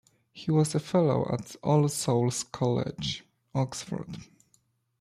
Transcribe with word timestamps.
He 0.33 0.49
was 0.49 0.73
a 0.73 0.79
fellow 0.79 1.27
at 1.31 1.55
All 1.61 1.87
Souls 1.87 2.41
College, 2.43 3.23
Oxford. 3.53 4.17